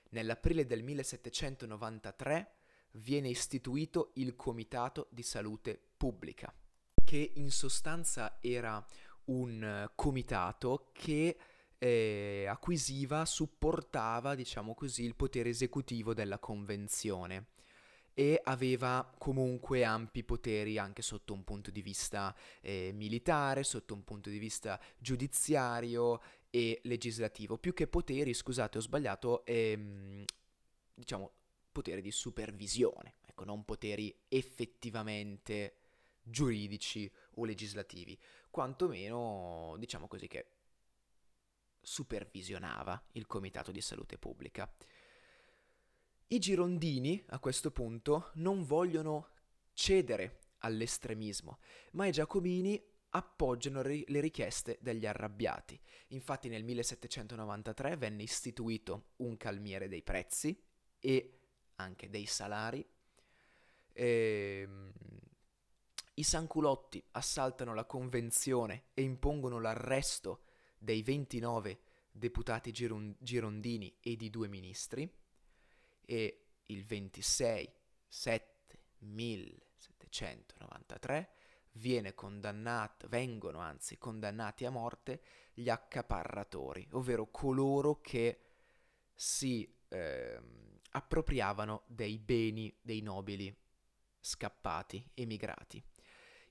Nell'aprile 0.09 0.65
del 0.65 0.81
1793 0.83 2.53
viene 2.93 3.29
istituito 3.29 4.11
il 4.15 4.35
Comitato 4.35 5.07
di 5.11 5.21
Salute 5.21 5.79
Pubblica, 5.95 6.51
che 7.03 7.31
in 7.35 7.51
sostanza 7.51 8.39
era 8.41 8.83
un 9.29 9.89
comitato 9.95 10.89
che 10.91 11.37
eh, 11.77 12.45
acquisiva, 12.47 13.25
supportava, 13.25 14.35
diciamo 14.35 14.75
così, 14.75 15.03
il 15.03 15.15
potere 15.15 15.49
esecutivo 15.49 16.13
della 16.13 16.39
convenzione 16.39 17.47
e 18.13 18.41
aveva 18.43 19.09
comunque 19.17 19.85
ampi 19.85 20.25
poteri 20.25 20.77
anche 20.77 21.01
sotto 21.01 21.33
un 21.33 21.45
punto 21.45 21.71
di 21.71 21.81
vista 21.81 22.35
eh, 22.59 22.91
militare, 22.93 23.63
sotto 23.63 23.93
un 23.93 24.03
punto 24.03 24.29
di 24.29 24.37
vista 24.37 24.77
giudiziario 24.97 26.19
e 26.49 26.81
legislativo. 26.83 27.57
Più 27.57 27.73
che 27.73 27.87
poteri, 27.87 28.33
scusate, 28.33 28.77
ho 28.77 28.81
sbagliato, 28.81 29.45
ehm, 29.45 30.25
diciamo 30.93 31.31
poteri 31.71 32.01
di 32.01 32.11
supervisione, 32.11 33.13
ecco, 33.25 33.45
non 33.45 33.63
poteri 33.63 34.13
effettivamente 34.27 35.75
giuridici 36.21 37.09
o 37.39 37.45
legislativi, 37.45 38.17
quantomeno 38.49 39.75
diciamo 39.77 40.07
così 40.07 40.27
che 40.27 40.47
supervisionava 41.81 43.01
il 43.13 43.25
Comitato 43.25 43.71
di 43.71 43.81
Salute 43.81 44.17
Pubblica. 44.17 44.71
I 46.27 46.39
girondini 46.39 47.23
a 47.29 47.39
questo 47.39 47.71
punto 47.71 48.31
non 48.35 48.63
vogliono 48.63 49.29
cedere 49.73 50.41
all'estremismo, 50.59 51.59
ma 51.93 52.05
i 52.05 52.11
giacobini 52.11 52.81
appoggiano 53.11 53.81
le 53.81 54.19
richieste 54.19 54.77
degli 54.81 55.05
arrabbiati. 55.05 55.79
Infatti 56.09 56.47
nel 56.47 56.63
1793 56.63 57.97
venne 57.97 58.23
istituito 58.23 59.11
un 59.17 59.37
calmiere 59.37 59.87
dei 59.87 60.03
prezzi 60.03 60.61
e 60.99 61.39
anche 61.75 62.09
dei 62.09 62.25
salari. 62.25 62.85
E, 63.93 64.61
ehm, 64.63 64.68
i 66.19 66.23
sanculotti 66.23 67.01
assaltano 67.11 67.73
la 67.73 67.85
convenzione 67.85 68.87
e 68.93 69.03
impongono 69.03 69.57
l'arresto 69.59 70.41
dei 70.77 71.01
29 71.01 71.79
deputati 72.11 72.73
giron- 72.73 73.15
girondini 73.19 73.95
e 74.01 74.17
di 74.17 74.29
due 74.29 74.49
ministri 74.49 75.09
e 76.05 76.43
il 76.65 76.85
26 76.85 77.71
7 78.05 78.79
1793 78.99 81.29
vengono 83.07 83.59
anzi 83.59 83.97
condannati 83.97 84.65
a 84.65 84.69
morte 84.69 85.21
gli 85.53 85.69
accaparratori, 85.69 86.85
ovvero 86.91 87.31
coloro 87.31 88.01
che 88.01 88.41
si 89.13 89.73
eh, 89.87 90.37
appropriavano 90.91 91.83
dei 91.87 92.19
beni 92.19 92.77
dei 92.81 93.01
nobili 93.01 93.55
scappati, 94.19 95.09
emigrati. 95.13 95.81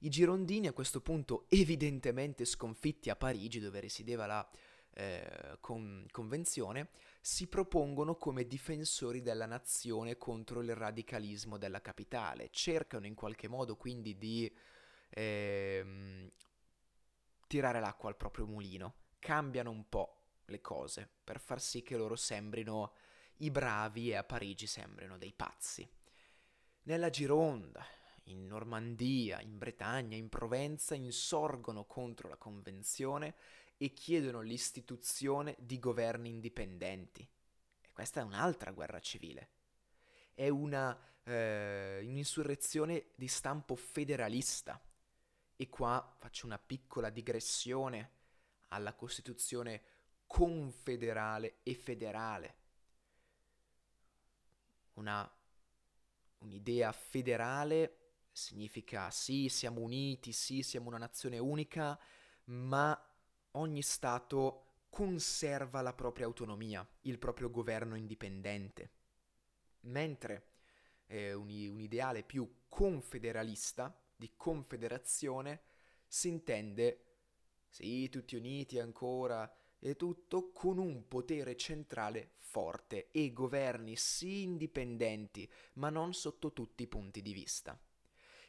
I 0.01 0.09
girondini 0.11 0.69
a 0.69 0.73
questo 0.73 1.01
punto, 1.01 1.47
evidentemente 1.49 2.45
sconfitti 2.45 3.11
a 3.11 3.17
Parigi, 3.17 3.59
dove 3.59 3.81
risiedeva 3.81 4.27
la 4.27 4.49
eh, 4.95 5.59
con, 5.61 6.07
convenzione, 6.11 6.91
si 7.21 7.47
propongono 7.47 8.17
come 8.17 8.47
difensori 8.47 9.23
della 9.23 9.47
nazione 9.47 10.17
contro 10.17 10.61
il 10.61 10.75
radicalismo 10.75 11.59
della 11.59 11.81
capitale. 11.81 12.49
Cercano 12.51 13.07
in 13.07 13.15
qualche 13.15 13.49
modo 13.49 13.77
quindi 13.77 14.17
di 14.17 14.53
eh, 15.11 16.31
tirare 17.47 17.81
l'acqua 17.81 18.09
al 18.09 18.17
proprio 18.17 18.47
mulino, 18.47 18.95
cambiano 19.19 19.71
un 19.71 19.89
po' 19.89 20.15
le 20.47 20.61
cose 20.61 21.09
per 21.23 21.41
far 21.41 21.61
sì 21.61 21.83
che 21.83 21.97
loro 21.97 22.17
sembrino 22.17 22.93
i 23.39 23.51
bravi 23.51 24.11
e 24.11 24.17
a 24.17 24.25
Parigi 24.25 24.67
sembrino 24.67 25.19
dei 25.19 25.33
pazzi. 25.33 25.89
Nella 26.85 27.11
Gironda, 27.11 27.85
in 28.29 28.47
Normandia, 28.47 29.41
in 29.41 29.59
Bretagna, 29.59 30.17
in 30.17 30.29
Provenza 30.29 30.95
insorgono 30.95 31.85
contro 31.85 32.29
la 32.29 32.37
Convenzione 32.37 33.35
e 33.77 33.93
chiedono 33.93 34.41
l'istituzione 34.41 35.57
di 35.59 35.79
governi 35.79 36.29
indipendenti. 36.29 37.27
E 37.81 37.89
questa 37.93 38.21
è 38.21 38.25
un'altra 38.25 38.73
guerra 38.73 39.01
civile. 39.01 39.49
È 40.35 40.49
una, 40.49 40.99
eh, 41.25 42.01
un'insurrezione 42.03 43.07
di 43.15 43.29
stampo 43.29 43.77
federalista. 43.77 44.81
E 45.57 45.69
qua 45.69 46.15
faccio 46.19 46.47
una 46.47 46.59
piccola 46.59 47.11
digressione 47.11 48.11
alla 48.69 48.95
Costituzione 48.95 49.83
confederale 50.27 51.59
e 51.63 51.75
federale. 51.75 52.57
Una, 54.95 55.29
un'idea 56.39 56.93
federale 56.93 58.08
significa 58.39 59.11
sì, 59.11 59.49
siamo 59.49 59.81
uniti, 59.81 60.33
sì, 60.33 60.63
siamo 60.63 60.89
una 60.89 60.99
nazione 60.99 61.39
unica, 61.39 61.99
ma 62.45 62.97
ogni 63.53 63.83
Stato 63.83 64.87
conserva 64.89 65.83
la 65.83 65.93
propria 65.93 66.27
autonomia, 66.27 66.87
il 67.03 67.19
proprio 67.19 67.51
governo 67.51 67.97
indipendente. 67.97 68.91
Mentre 69.81 70.53
eh, 71.07 71.35
un, 71.35 71.49
un 71.49 71.81
ideale 71.81 72.23
più 72.23 72.63
confederalista, 72.69 74.01
di 74.15 74.33
confederazione, 74.37 75.63
si 76.07 76.29
intende, 76.29 77.07
sì, 77.69 78.09
tutti 78.09 78.37
uniti 78.37 78.79
ancora, 78.79 79.53
e 79.81 79.97
tutto 79.97 80.51
con 80.53 80.79
un 80.79 81.07
potere 81.07 81.57
centrale 81.57 82.33
forte 82.37 83.11
e 83.11 83.33
governi 83.33 83.97
sì 83.97 84.43
indipendenti, 84.43 85.51
ma 85.75 85.91
non 85.91 86.15
sotto 86.15 86.53
tutti 86.53 86.85
i 86.85 86.89
punti 86.89 87.21
di 87.21 87.33
vista. 87.33 87.79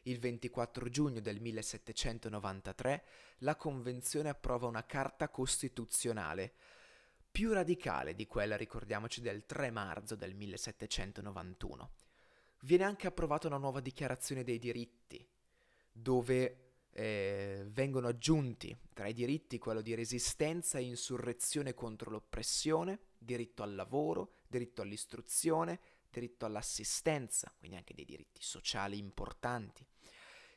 Il 0.10 0.18
24 0.18 0.90
giugno 0.90 1.20
del 1.20 1.40
1793 1.40 3.04
la 3.40 3.56
Convenzione 3.56 4.30
approva 4.30 4.66
una 4.66 4.84
carta 4.84 5.30
costituzionale, 5.30 6.52
più 7.30 7.54
radicale 7.54 8.16
di 8.16 8.26
quella, 8.26 8.58
ricordiamoci, 8.58 9.22
del 9.22 9.46
3 9.46 9.70
marzo 9.70 10.16
del 10.16 10.34
1791. 10.34 11.92
Viene 12.62 12.84
anche 12.86 13.06
approvata 13.06 13.46
una 13.46 13.58
nuova 13.58 13.82
dichiarazione 13.82 14.44
dei 14.44 14.58
diritti, 14.58 15.24
dove 15.92 16.72
eh, 16.92 17.68
vengono 17.70 18.08
aggiunti 18.08 18.76
tra 18.96 19.06
i 19.06 19.14
diritti 19.14 19.60
quello 19.60 19.82
di 19.82 19.94
resistenza 19.94 20.80
e 20.80 20.86
insurrezione 20.86 21.76
contro 21.76 22.10
l'oppressione, 22.10 23.00
diritto 23.16 23.62
al 23.62 23.76
lavoro, 23.76 24.38
diritto 24.48 24.82
all'istruzione, 24.82 25.80
diritto 26.10 26.48
all'assistenza, 26.48 27.54
quindi 27.60 27.78
anche 27.78 27.94
dei 27.94 28.06
diritti 28.06 28.42
sociali 28.42 28.98
importanti. 28.98 29.86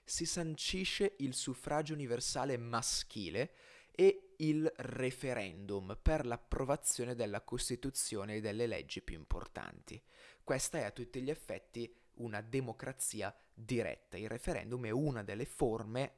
Si 0.04 0.26
sancisce 0.26 1.14
il 1.18 1.34
suffragio 1.34 1.94
universale 1.94 2.56
maschile 2.56 3.54
e 3.90 4.34
il 4.38 4.70
referendum 4.76 5.98
per 6.00 6.26
l'approvazione 6.26 7.14
della 7.14 7.42
Costituzione 7.42 8.36
e 8.36 8.40
delle 8.40 8.66
leggi 8.66 9.02
più 9.02 9.16
importanti. 9.16 10.02
Questa 10.42 10.78
è 10.78 10.82
a 10.82 10.90
tutti 10.90 11.22
gli 11.22 11.30
effetti 11.30 11.94
una 12.14 12.40
democrazia 12.40 13.34
diretta. 13.54 14.16
Il 14.16 14.28
referendum 14.28 14.84
è 14.86 14.90
una 14.90 15.22
delle 15.22 15.44
forme 15.44 16.16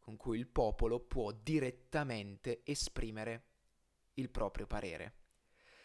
con 0.00 0.16
cui 0.16 0.38
il 0.38 0.48
popolo 0.48 0.98
può 0.98 1.30
direttamente 1.30 2.62
esprimere 2.64 3.44
il 4.14 4.30
proprio 4.30 4.66
parere. 4.66 5.20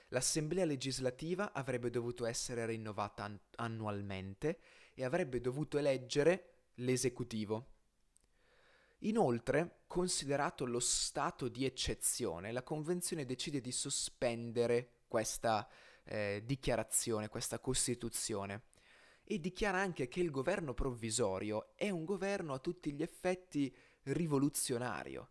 L'Assemblea 0.09 0.65
legislativa 0.65 1.53
avrebbe 1.53 1.89
dovuto 1.89 2.25
essere 2.25 2.65
rinnovata 2.65 3.25
an- 3.25 3.39
annualmente 3.55 4.59
e 4.93 5.03
avrebbe 5.03 5.39
dovuto 5.39 5.77
eleggere 5.77 6.56
l'esecutivo. 6.77 7.75
Inoltre, 9.01 9.81
considerato 9.87 10.65
lo 10.65 10.79
stato 10.79 11.47
di 11.47 11.65
eccezione, 11.65 12.51
la 12.51 12.63
Convenzione 12.63 13.25
decide 13.25 13.61
di 13.61 13.71
sospendere 13.71 15.03
questa 15.07 15.67
eh, 16.03 16.41
dichiarazione, 16.43 17.29
questa 17.29 17.59
Costituzione, 17.59 18.63
e 19.23 19.39
dichiara 19.39 19.79
anche 19.79 20.07
che 20.07 20.21
il 20.21 20.31
governo 20.31 20.73
provvisorio 20.73 21.75
è 21.75 21.89
un 21.89 22.05
governo 22.05 22.53
a 22.53 22.59
tutti 22.59 22.93
gli 22.93 23.01
effetti 23.01 23.75
rivoluzionario, 24.03 25.29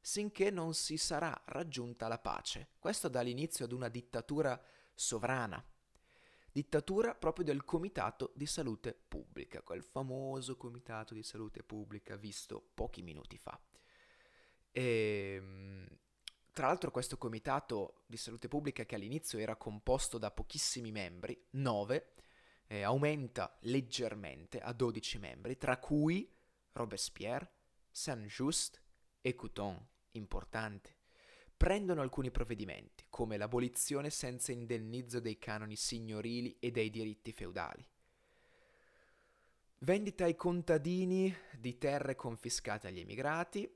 sinché 0.00 0.50
non 0.50 0.74
si 0.74 0.96
sarà 0.96 1.42
raggiunta 1.46 2.08
la 2.08 2.18
pace. 2.18 2.68
Questo 2.78 3.08
dà 3.08 3.22
l'inizio 3.22 3.64
ad 3.64 3.72
una 3.72 3.88
dittatura 3.88 4.60
sovrana, 4.94 5.64
dittatura 6.58 7.14
proprio 7.14 7.44
del 7.44 7.64
Comitato 7.64 8.32
di 8.34 8.44
Salute 8.44 8.92
Pubblica, 8.92 9.62
quel 9.62 9.84
famoso 9.84 10.56
Comitato 10.56 11.14
di 11.14 11.22
Salute 11.22 11.62
Pubblica 11.62 12.16
visto 12.16 12.70
pochi 12.74 13.00
minuti 13.00 13.38
fa. 13.38 13.60
E, 14.72 15.34
ehm, 15.36 15.86
tra 16.52 16.66
l'altro 16.66 16.90
questo 16.90 17.16
Comitato 17.16 18.02
di 18.06 18.16
Salute 18.16 18.48
Pubblica 18.48 18.84
che 18.84 18.96
all'inizio 18.96 19.38
era 19.38 19.54
composto 19.54 20.18
da 20.18 20.32
pochissimi 20.32 20.90
membri, 20.90 21.40
9, 21.50 22.14
eh, 22.66 22.82
aumenta 22.82 23.56
leggermente 23.60 24.58
a 24.58 24.72
12 24.72 25.18
membri, 25.20 25.56
tra 25.56 25.78
cui 25.78 26.28
Robespierre, 26.72 27.52
Saint-Just 27.88 28.82
e 29.20 29.34
Couton, 29.36 29.80
importante, 30.12 30.96
prendono 31.58 32.02
alcuni 32.02 32.30
provvedimenti, 32.30 33.04
come 33.10 33.36
l'abolizione 33.36 34.10
senza 34.10 34.52
indennizzo 34.52 35.18
dei 35.18 35.38
canoni 35.38 35.74
signorili 35.74 36.56
e 36.60 36.70
dei 36.70 36.88
diritti 36.88 37.32
feudali. 37.32 37.84
Vendita 39.80 40.24
ai 40.24 40.36
contadini 40.36 41.34
di 41.58 41.76
terre 41.76 42.14
confiscate 42.14 42.86
agli 42.86 43.00
emigrati, 43.00 43.68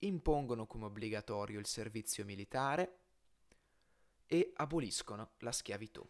impongono 0.00 0.66
come 0.66 0.86
obbligatorio 0.86 1.60
il 1.60 1.66
servizio 1.66 2.24
militare 2.24 2.98
e 4.26 4.52
aboliscono 4.56 5.32
la 5.38 5.52
schiavitù. 5.52 6.04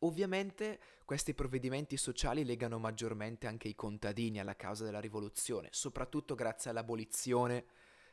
Ovviamente 0.00 0.80
questi 1.04 1.34
provvedimenti 1.34 1.96
sociali 1.96 2.44
legano 2.44 2.78
maggiormente 2.78 3.48
anche 3.48 3.66
i 3.66 3.74
contadini 3.74 4.38
alla 4.38 4.54
causa 4.54 4.84
della 4.84 5.00
rivoluzione, 5.00 5.68
soprattutto 5.72 6.36
grazie 6.36 6.70
all'abolizione 6.70 7.64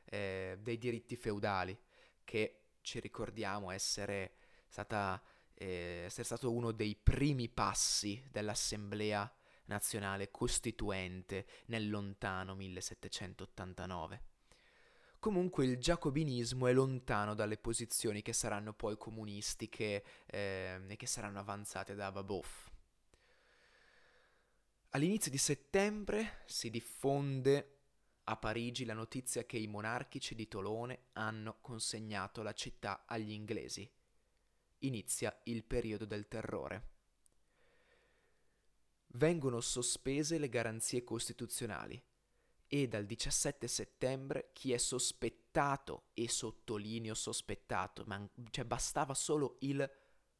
eh, 0.05 0.57
dei 0.61 0.77
diritti 0.77 1.15
feudali, 1.15 1.77
che 2.23 2.61
ci 2.81 2.99
ricordiamo 2.99 3.71
essere, 3.71 4.35
stata, 4.67 5.21
eh, 5.53 6.03
essere 6.05 6.23
stato 6.23 6.51
uno 6.51 6.71
dei 6.71 6.95
primi 6.95 7.49
passi 7.49 8.23
dell'Assemblea 8.31 9.31
nazionale 9.65 10.29
costituente 10.31 11.45
nel 11.67 11.89
lontano 11.89 12.55
1789. 12.55 14.33
Comunque 15.19 15.65
il 15.65 15.79
giacobinismo 15.79 16.67
è 16.67 16.73
lontano 16.73 17.33
dalle 17.33 17.57
posizioni 17.57 18.21
che 18.21 18.33
saranno 18.33 18.73
poi 18.73 18.95
comunistiche 18.95 20.03
eh, 20.27 20.79
e 20.87 20.95
che 20.95 21.07
saranno 21.07 21.39
avanzate 21.39 21.95
da 21.95 22.11
Babeuf. 22.11 22.69
All'inizio 24.91 25.31
di 25.31 25.39
settembre 25.39 26.43
si 26.45 26.69
diffonde 26.69 27.74
a 28.25 28.37
Parigi 28.37 28.85
la 28.85 28.93
notizia 28.93 29.45
che 29.45 29.57
i 29.57 29.67
monarchici 29.67 30.35
di 30.35 30.47
Tolone 30.47 31.07
hanno 31.13 31.57
consegnato 31.61 32.41
la 32.41 32.53
città 32.53 33.03
agli 33.05 33.31
inglesi. 33.31 33.89
Inizia 34.79 35.37
il 35.43 35.63
periodo 35.63 36.05
del 36.05 36.27
terrore. 36.27 36.93
Vengono 39.07 39.61
sospese 39.61 40.37
le 40.37 40.49
garanzie 40.49 41.03
costituzionali 41.03 42.01
e 42.67 42.87
dal 42.87 43.05
17 43.05 43.67
settembre 43.67 44.49
chi 44.53 44.73
è 44.73 44.77
sospettato, 44.77 46.07
e 46.13 46.27
sottolineo 46.27 47.13
sospettato, 47.13 48.03
ma 48.07 48.27
cioè 48.49 48.65
bastava 48.65 49.13
solo 49.13 49.57
il 49.59 49.89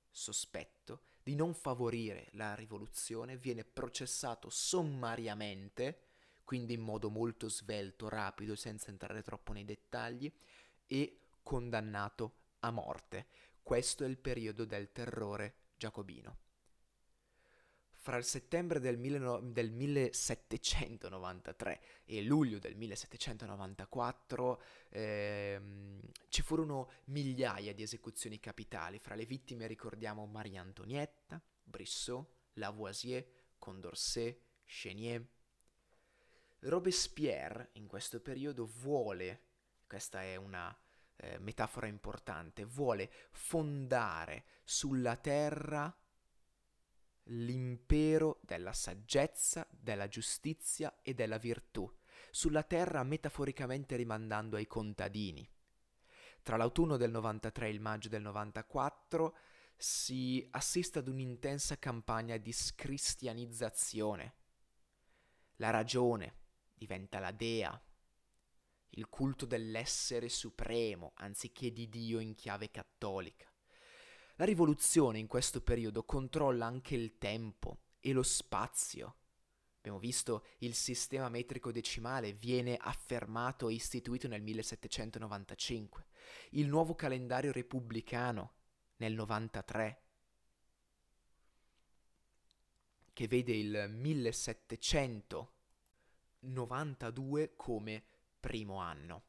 sospetto 0.09 1.01
di 1.21 1.35
non 1.35 1.53
favorire 1.53 2.27
la 2.33 2.53
rivoluzione 2.53 3.37
viene 3.37 3.63
processato 3.63 4.49
sommariamente, 4.49 6.04
quindi 6.45 6.73
in 6.73 6.81
modo 6.81 7.09
molto 7.09 7.49
svelto, 7.49 8.07
rapido, 8.07 8.55
senza 8.55 8.89
entrare 8.89 9.21
troppo 9.21 9.51
nei 9.51 9.65
dettagli, 9.65 10.31
e 10.87 11.19
condannato 11.43 12.35
a 12.59 12.71
morte. 12.71 13.27
Questo 13.61 14.05
è 14.05 14.07
il 14.07 14.17
periodo 14.17 14.63
del 14.63 14.91
terrore 14.91 15.55
giacobino. 15.75 16.43
Fra 18.05 18.17
il 18.17 18.23
settembre 18.23 18.79
del, 18.79 18.99
mille, 18.99 19.39
del 19.51 19.71
1793 19.71 21.81
e 22.05 22.21
luglio 22.21 22.59
del 22.59 22.75
1794 22.75 24.61
ehm, 24.89 25.99
ci 26.29 26.43
furono 26.43 26.91
migliaia 27.05 27.73
di 27.73 27.81
esecuzioni 27.81 28.39
capitali. 28.39 28.99
Fra 28.99 29.15
le 29.15 29.25
vittime 29.25 29.65
ricordiamo 29.65 30.27
Maria 30.27 30.61
Antonietta, 30.61 31.41
Brissot, 31.63 32.27
Lavoisier, 32.53 33.25
Condorcet, 33.57 34.39
Chenier. 34.65 35.25
Robespierre 36.59 37.69
in 37.73 37.87
questo 37.87 38.19
periodo 38.19 38.65
vuole, 38.65 39.41
questa 39.87 40.23
è 40.23 40.35
una 40.35 40.75
eh, 41.17 41.37
metafora 41.39 41.87
importante, 41.87 42.65
vuole 42.65 43.11
fondare 43.31 44.45
sulla 44.63 45.15
terra 45.15 45.95
l'impero 47.29 48.39
della 48.41 48.73
saggezza, 48.73 49.67
della 49.69 50.07
giustizia 50.07 50.99
e 51.01 51.13
della 51.13 51.37
virtù, 51.37 51.91
sulla 52.31 52.63
terra 52.63 53.03
metaforicamente 53.03 53.95
rimandando 53.95 54.57
ai 54.57 54.67
contadini. 54.67 55.47
Tra 56.43 56.57
l'autunno 56.57 56.97
del 56.97 57.11
93 57.11 57.67
e 57.67 57.71
il 57.71 57.79
maggio 57.79 58.09
del 58.09 58.21
94 58.21 59.35
si 59.77 60.47
assiste 60.51 60.99
ad 60.99 61.07
un'intensa 61.07 61.79
campagna 61.79 62.37
di 62.37 62.51
scristianizzazione. 62.51 64.33
La 65.57 65.71
ragione 65.71 66.43
diventa 66.75 67.19
la 67.19 67.31
dea, 67.31 67.81
il 68.89 69.07
culto 69.09 69.45
dell'essere 69.45 70.29
supremo 70.29 71.13
anziché 71.15 71.71
di 71.71 71.89
Dio 71.89 72.19
in 72.19 72.35
chiave 72.35 72.71
cattolica. 72.71 73.51
La 74.35 74.45
rivoluzione 74.45 75.19
in 75.19 75.27
questo 75.27 75.61
periodo 75.61 76.03
controlla 76.03 76.65
anche 76.65 76.95
il 76.95 77.17
tempo 77.17 77.79
e 77.99 78.11
lo 78.11 78.23
spazio. 78.23 79.17
Abbiamo 79.77 79.99
visto 79.99 80.45
il 80.59 80.73
sistema 80.73 81.29
metrico 81.29 81.71
decimale 81.71 82.33
viene 82.33 82.75
affermato 82.75 83.69
e 83.69 83.73
istituito 83.73 84.27
nel 84.27 84.41
1795, 84.41 86.07
il 86.51 86.67
nuovo 86.67 86.95
calendario 86.95 87.51
repubblicano 87.51 88.53
nel 88.97 89.13
93, 89.13 90.01
che 93.13 93.27
vede 93.27 93.53
il 93.53 93.87
1792 96.45 97.53
come 97.55 98.03
primo 98.39 98.77
anno. 98.77 99.23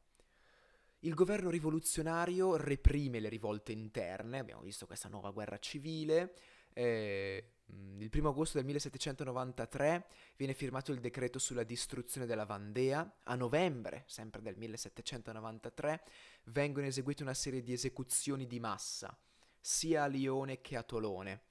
Il 1.01 1.13
governo 1.13 1.49
rivoluzionario 1.49 2.55
reprime 2.55 3.19
le 3.19 3.29
rivolte 3.29 3.71
interne, 3.71 4.39
abbiamo 4.39 4.61
visto 4.61 4.85
questa 4.85 5.09
nuova 5.09 5.31
guerra 5.31 5.59
civile. 5.59 6.33
Eh, 6.73 7.51
il 7.97 8.09
1 8.11 8.29
agosto 8.29 8.57
del 8.57 8.65
1793 8.65 10.07
viene 10.37 10.53
firmato 10.53 10.91
il 10.91 10.99
decreto 10.99 11.37
sulla 11.37 11.63
distruzione 11.63 12.25
della 12.25 12.45
Vandea. 12.45 13.19
A 13.23 13.35
novembre, 13.35 14.03
sempre 14.07 14.41
del 14.41 14.57
1793, 14.57 16.03
vengono 16.45 16.87
eseguite 16.87 17.23
una 17.23 17.33
serie 17.33 17.61
di 17.61 17.73
esecuzioni 17.73 18.47
di 18.47 18.59
massa, 18.59 19.15
sia 19.59 20.03
a 20.03 20.07
Lione 20.07 20.61
che 20.61 20.77
a 20.77 20.83
Tolone. 20.83 21.41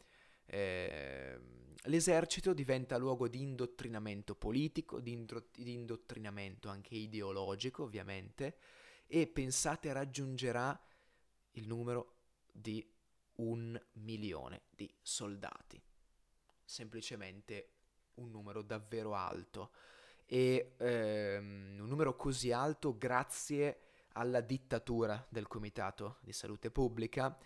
Eh, 0.47 1.39
l'esercito 1.85 2.53
diventa 2.55 2.97
luogo 2.97 3.29
di 3.29 3.41
indottrinamento 3.43 4.35
politico, 4.35 5.01
di, 5.01 5.13
indro- 5.13 5.49
di 5.53 5.73
indottrinamento 5.73 6.69
anche 6.69 6.95
ideologico, 6.95 7.83
ovviamente 7.83 8.57
e 9.07 9.27
pensate 9.27 9.93
raggiungerà 9.93 10.79
il 11.53 11.67
numero 11.67 12.15
di 12.53 12.85
un 13.37 13.81
milione 13.93 14.63
di 14.71 14.93
soldati. 15.01 15.81
Semplicemente 16.65 17.71
un 18.15 18.31
numero 18.31 18.63
davvero 18.63 19.15
alto 19.15 19.71
e 20.25 20.75
ehm, 20.79 21.77
un 21.79 21.89
numero 21.89 22.17
così 22.17 22.51
alto 22.51 22.97
grazie 22.97 23.81
alla 24.13 24.41
dittatura 24.41 25.25
del 25.29 25.47
Comitato 25.47 26.17
di 26.21 26.33
Salute 26.33 26.71
Pubblica 26.71 27.37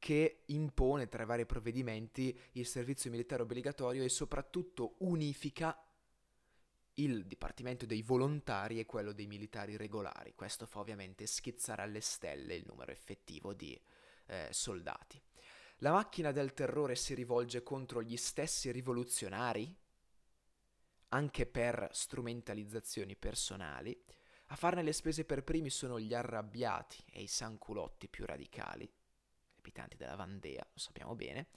che 0.00 0.42
impone 0.46 1.08
tra 1.08 1.22
i 1.22 1.26
vari 1.26 1.46
provvedimenti 1.46 2.36
il 2.52 2.66
servizio 2.66 3.10
militare 3.10 3.42
obbligatorio 3.42 4.02
e 4.02 4.08
soprattutto 4.08 4.96
unifica 5.00 5.78
il 6.94 7.26
Dipartimento 7.26 7.86
dei 7.86 8.02
volontari 8.02 8.80
e 8.80 8.86
quello 8.86 9.12
dei 9.12 9.26
militari 9.26 9.76
regolari. 9.76 10.34
Questo 10.34 10.66
fa 10.66 10.80
ovviamente 10.80 11.26
schizzare 11.26 11.82
alle 11.82 12.00
stelle 12.00 12.54
il 12.54 12.64
numero 12.66 12.90
effettivo 12.90 13.52
di 13.52 13.78
eh, 14.26 14.48
soldati. 14.50 15.20
La 15.78 15.92
macchina 15.92 16.32
del 16.32 16.52
terrore 16.54 16.96
si 16.96 17.14
rivolge 17.14 17.62
contro 17.62 18.02
gli 18.02 18.16
stessi 18.16 18.70
rivoluzionari, 18.70 19.74
anche 21.08 21.46
per 21.46 21.88
strumentalizzazioni 21.92 23.16
personali. 23.16 23.98
A 24.46 24.56
farne 24.56 24.82
le 24.82 24.92
spese 24.92 25.24
per 25.24 25.44
primi 25.44 25.70
sono 25.70 26.00
gli 26.00 26.14
arrabbiati 26.14 27.02
e 27.12 27.22
i 27.22 27.26
sanculotti 27.26 28.08
più 28.08 28.26
radicali, 28.26 28.90
abitanti 29.60 29.96
della 29.96 30.16
Vandea, 30.16 30.66
lo 30.70 30.78
sappiamo 30.78 31.14
bene, 31.14 31.48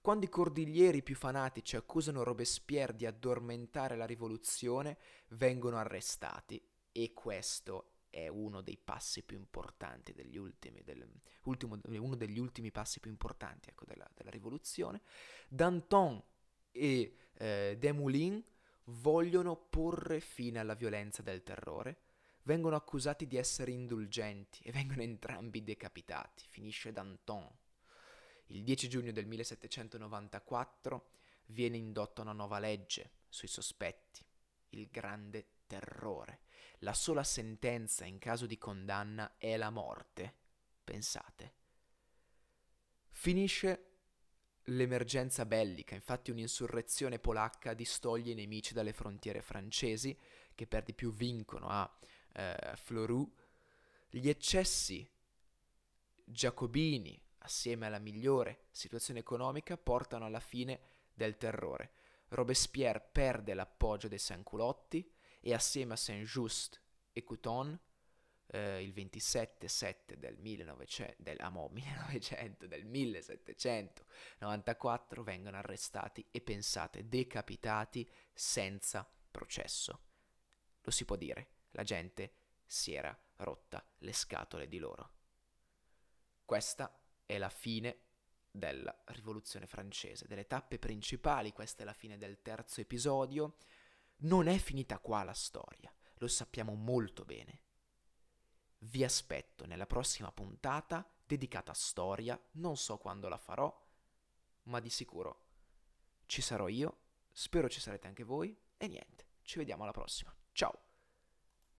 quando 0.00 0.24
i 0.24 0.28
cordiglieri 0.28 1.02
più 1.02 1.16
fanatici 1.16 1.74
accusano 1.74 2.22
Robespierre 2.22 2.94
di 2.94 3.06
addormentare 3.06 3.96
la 3.96 4.06
rivoluzione, 4.06 4.98
vengono 5.30 5.78
arrestati 5.78 6.62
e 6.92 7.12
questo 7.12 7.96
è 8.08 8.28
uno 8.28 8.62
dei 8.62 8.78
passi 8.78 9.22
più 9.22 9.36
importanti 9.36 10.14
degli 10.14 10.36
ultimi, 10.36 10.82
del, 10.82 11.06
ultimo, 11.44 11.78
uno 11.86 12.14
degli 12.14 12.38
ultimi 12.38 12.70
passi 12.70 13.00
più 13.00 13.10
importanti 13.10 13.68
ecco, 13.68 13.84
della, 13.84 14.08
della, 14.14 14.30
rivoluzione. 14.30 15.02
Danton 15.48 16.22
e 16.70 17.16
eh, 17.34 17.76
Desmoulins 17.78 18.44
vogliono 18.84 19.56
porre 19.56 20.20
fine 20.20 20.60
alla 20.60 20.74
violenza 20.74 21.20
del 21.20 21.42
terrore, 21.42 21.98
vengono 22.46 22.74
accusati 22.74 23.26
di 23.28 23.36
essere 23.36 23.70
indulgenti 23.70 24.62
e 24.64 24.72
vengono 24.72 25.02
entrambi 25.02 25.62
decapitati. 25.62 26.44
Finisce 26.48 26.92
Danton 26.92 27.48
il 28.50 28.62
10 28.62 28.88
giugno 28.88 29.12
del 29.12 29.26
1794 29.26 31.08
viene 31.46 31.76
indotta 31.76 32.22
una 32.22 32.32
nuova 32.32 32.58
legge 32.58 33.10
sui 33.28 33.48
sospetti, 33.48 34.24
il 34.70 34.88
grande 34.88 35.46
terrore. 35.66 36.40
La 36.80 36.92
sola 36.92 37.24
sentenza 37.24 38.04
in 38.04 38.18
caso 38.18 38.46
di 38.46 38.56
condanna 38.58 39.34
è 39.36 39.56
la 39.56 39.70
morte. 39.70 40.34
Pensate. 40.84 41.54
Finisce 43.08 43.90
l'emergenza 44.64 45.44
bellica, 45.44 45.94
infatti 45.94 46.30
un'insurrezione 46.30 47.18
polacca 47.18 47.74
distoglie 47.74 48.32
i 48.32 48.36
nemici 48.36 48.74
dalle 48.74 48.92
frontiere 48.92 49.42
francesi, 49.42 50.16
che 50.54 50.66
per 50.66 50.84
di 50.84 50.94
più 50.94 51.12
vincono 51.12 51.68
a 51.68 51.98
eh, 52.36 52.76
Floru. 52.76 53.28
Gli 54.08 54.28
eccessi 54.28 55.08
giacobini 56.24 57.20
assieme 57.38 57.86
alla 57.86 57.98
migliore 57.98 58.66
situazione 58.70 59.20
economica, 59.20 59.76
portano 59.76 60.26
alla 60.26 60.40
fine 60.40 60.80
del 61.14 61.36
terrore. 61.36 61.92
Robespierre 62.28 63.08
perde 63.12 63.54
l'appoggio 63.54 64.08
dei 64.08 64.18
Sanculotti 64.18 65.08
e 65.40 65.54
assieme 65.54 65.94
a 65.94 65.96
Saint-Just 65.96 66.80
e 67.12 67.22
Couton 67.22 67.78
eh, 68.48 68.82
il 68.82 68.92
27-7 68.92 70.14
del, 70.16 70.36
1900, 70.38 71.14
del, 71.18 71.36
ah, 71.40 71.50
1900, 71.50 72.66
del 72.66 72.84
1794 72.84 75.22
vengono 75.22 75.56
arrestati 75.56 76.26
e 76.30 76.40
pensate 76.40 77.08
decapitati 77.08 78.08
senza 78.32 79.08
processo. 79.30 80.00
Lo 80.82 80.90
si 80.90 81.04
può 81.04 81.14
dire, 81.16 81.55
la 81.76 81.82
gente 81.82 82.32
si 82.64 82.94
era 82.94 83.16
rotta 83.36 83.86
le 83.98 84.12
scatole 84.12 84.66
di 84.66 84.78
loro. 84.78 85.10
Questa 86.44 86.98
è 87.24 87.38
la 87.38 87.50
fine 87.50 88.00
della 88.50 88.96
rivoluzione 89.06 89.66
francese, 89.66 90.26
delle 90.26 90.46
tappe 90.46 90.78
principali, 90.78 91.52
questa 91.52 91.82
è 91.82 91.84
la 91.84 91.92
fine 91.92 92.16
del 92.16 92.40
terzo 92.40 92.80
episodio. 92.80 93.58
Non 94.18 94.46
è 94.46 94.56
finita 94.56 94.98
qua 94.98 95.22
la 95.22 95.34
storia, 95.34 95.92
lo 96.14 96.28
sappiamo 96.28 96.74
molto 96.74 97.24
bene. 97.24 97.62
Vi 98.78 99.04
aspetto 99.04 99.66
nella 99.66 99.86
prossima 99.86 100.32
puntata 100.32 101.06
dedicata 101.26 101.72
a 101.72 101.74
storia, 101.74 102.40
non 102.52 102.76
so 102.76 102.96
quando 102.96 103.28
la 103.28 103.38
farò, 103.38 103.84
ma 104.64 104.80
di 104.80 104.90
sicuro 104.90 105.44
ci 106.24 106.40
sarò 106.40 106.68
io, 106.68 107.00
spero 107.32 107.68
ci 107.68 107.80
sarete 107.80 108.06
anche 108.06 108.24
voi 108.24 108.56
e 108.78 108.88
niente, 108.88 109.26
ci 109.42 109.58
vediamo 109.58 109.82
alla 109.82 109.92
prossima. 109.92 110.34
Ciao! 110.52 110.85